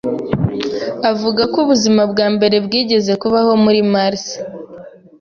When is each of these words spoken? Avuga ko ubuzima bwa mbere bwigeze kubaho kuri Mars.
Avuga 1.11 1.41
ko 1.51 1.57
ubuzima 1.63 2.01
bwa 2.11 2.27
mbere 2.35 2.55
bwigeze 2.65 3.11
kubaho 3.21 3.51
kuri 3.63 3.79
Mars. 3.93 4.25